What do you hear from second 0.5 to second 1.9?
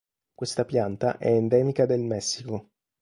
pianta è endemica